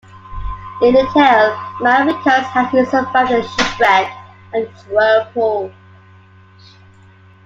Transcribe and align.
In 0.81 0.95
the 0.95 1.07
tale, 1.13 1.51
a 1.79 1.83
man 1.83 2.07
recounts 2.07 2.49
how 2.49 2.65
he 2.65 2.83
survived 2.85 3.29
a 3.33 3.47
shipwreck 3.47 4.11
and 4.51 4.65
a 4.65 4.69
whirlpool. 4.89 5.71